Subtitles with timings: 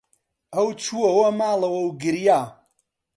[0.55, 2.41] ئەو چووەوە ماڵەوە و گریا.